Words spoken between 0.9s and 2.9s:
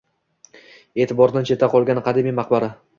E’tibordan chetda qolgan qadimiy maqbara